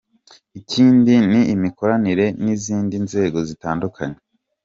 Ikindi 0.59 1.13
ni 1.31 1.41
imikoranire 1.53 2.25
n’izindi 2.43 2.95
nzego 3.05 3.37
zitandukanye. 3.47 4.17